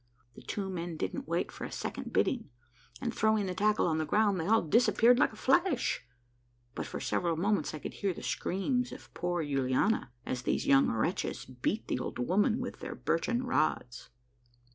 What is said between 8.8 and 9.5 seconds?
of poor